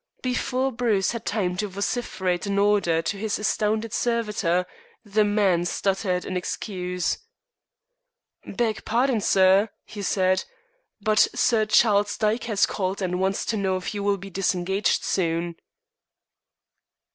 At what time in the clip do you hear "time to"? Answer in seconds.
1.27-1.67